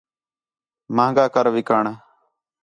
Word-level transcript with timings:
مہنگا 0.95 1.25
کر 1.33 1.45
وِکݨ 1.55 1.85